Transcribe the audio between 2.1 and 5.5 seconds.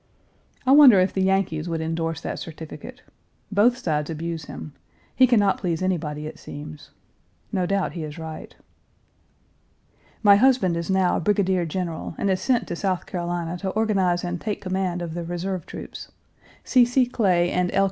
that certificate. Both sides abuse him. He can